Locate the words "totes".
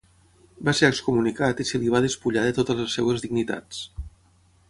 2.61-2.81